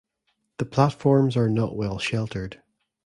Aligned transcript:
The 0.57 0.65
platforms 0.65 1.37
are 1.37 1.47
not 1.47 1.75
well 1.77 1.99
sheltered. 1.99 2.59